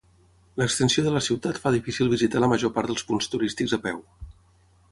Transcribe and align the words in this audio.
L'extensió 0.59 1.03
de 1.07 1.11
la 1.15 1.21
ciutat 1.25 1.59
fa 1.65 1.73
difícil 1.75 2.09
visitar 2.13 2.41
la 2.45 2.49
major 2.53 2.73
part 2.79 2.91
dels 2.93 3.05
punts 3.11 3.29
turístics 3.35 3.77
a 3.79 3.83
peu. 3.85 4.01